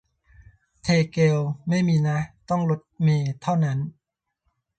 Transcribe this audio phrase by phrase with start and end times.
[0.81, 2.17] เทเกลไม่มีนะ
[2.49, 3.79] ต้องรถเมล์เท่านั้น